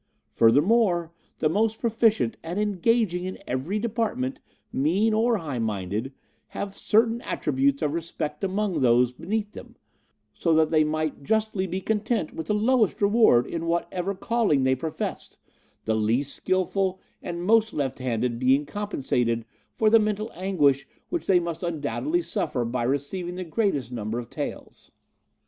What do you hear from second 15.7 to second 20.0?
the least skilful and most left handed being compensated for the